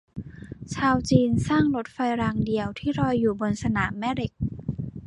[0.75, 4.31] ชาวจีนสร้างรถไฟรางเดี่ยวที่ลอยอยู่บนสนามแม่เหล็ก